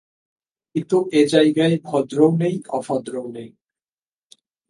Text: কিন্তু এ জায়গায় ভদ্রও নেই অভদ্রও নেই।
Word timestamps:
কিন্তু 0.75 0.97
এ 1.13 1.21
জায়গায় 1.27 1.75
ভদ্রও 1.83 2.29
নেই 2.37 2.55
অভদ্রও 2.69 3.27
নেই। 3.33 3.49